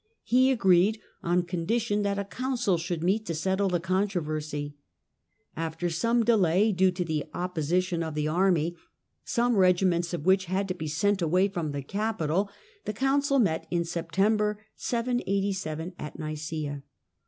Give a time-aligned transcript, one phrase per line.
[0.23, 4.75] He agreed on condition that a council should meet to settle the controversy.
[5.55, 8.75] After some delay, due to the op position of the army,
[9.23, 12.49] some regiments of which had to be sent away from the capital,
[12.85, 16.81] the council met, in Sep tember, 787, at Nicsea.